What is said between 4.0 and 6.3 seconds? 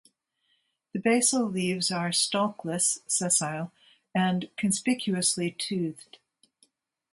and conspicuously toothed.